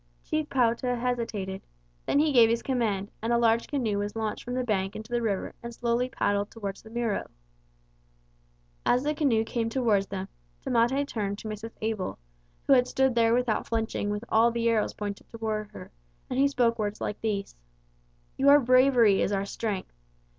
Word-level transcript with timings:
Chief 0.23 0.49
Pouta 0.49 0.95
hesitated. 0.95 1.61
Then 2.07 2.17
he 2.17 2.31
gave 2.33 2.49
his 2.49 2.63
command, 2.63 3.11
and 3.21 3.31
a 3.31 3.37
large 3.37 3.67
canoe 3.67 3.99
was 3.99 4.15
launched 4.15 4.43
from 4.43 4.55
the 4.55 4.63
bank 4.63 4.95
into 4.95 5.11
the 5.11 5.21
river 5.21 5.53
and 5.61 5.71
slowly 5.75 6.09
paddled 6.09 6.49
towards 6.49 6.81
the 6.81 6.89
Miro. 6.89 7.29
As 8.83 9.03
the 9.03 9.13
canoe 9.13 9.43
came 9.43 9.69
towards 9.69 10.07
them, 10.07 10.27
Tamate 10.63 11.07
turned 11.07 11.37
to 11.37 11.47
Mrs. 11.47 11.75
Abel, 11.81 12.17
who 12.65 12.73
had 12.73 12.87
stood 12.87 13.13
there 13.13 13.35
without 13.35 13.67
flinching 13.67 14.09
with 14.09 14.23
all 14.27 14.49
the 14.49 14.67
arrows 14.69 14.95
pointed 14.95 15.29
toward 15.29 15.67
the 15.69 15.73
boat; 15.77 15.91
and 16.31 16.39
he 16.39 16.47
spoke 16.47 16.79
words 16.79 16.99
like 16.99 17.21
these: 17.21 17.55
"Your 18.37 18.59
bravery 18.59 19.21
is 19.21 19.31
our 19.31 19.45
strength. 19.45 19.93